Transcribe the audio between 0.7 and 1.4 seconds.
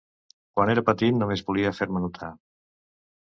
era petit